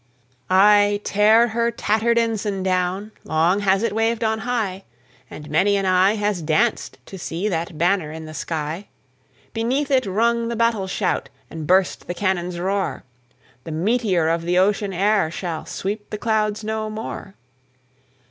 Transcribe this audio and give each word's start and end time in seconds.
Ay, 0.49 0.99
tear 1.03 1.49
her 1.49 1.69
tattered 1.69 2.17
ensign 2.17 2.63
down! 2.63 3.11
Long 3.23 3.59
has 3.59 3.83
it 3.83 3.93
waved 3.93 4.23
on 4.23 4.39
high, 4.39 4.83
And 5.29 5.47
many 5.47 5.77
an 5.77 5.85
eye 5.85 6.15
has 6.15 6.41
danced 6.41 6.97
to 7.05 7.19
see 7.19 7.47
That 7.47 7.77
banner 7.77 8.11
in 8.11 8.25
the 8.25 8.33
sky; 8.33 8.87
Beneath 9.53 9.91
it 9.91 10.07
rung 10.07 10.47
the 10.47 10.55
battle 10.55 10.87
shout, 10.87 11.29
And 11.51 11.67
burst 11.67 12.07
the 12.07 12.15
cannon's 12.15 12.59
roar; 12.59 13.03
The 13.63 13.71
meteor 13.71 14.27
of 14.27 14.41
the 14.41 14.57
ocean 14.57 14.91
air 14.91 15.29
Shall 15.29 15.67
sweep 15.67 16.09
the 16.09 16.17
clouds 16.17 16.63
no 16.63 16.89
more. 16.89 17.35